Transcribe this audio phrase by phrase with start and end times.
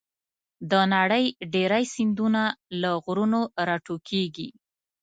[0.71, 2.41] د نړۍ ډېری سیندونه
[2.81, 4.49] له غرونو راټوکېږي.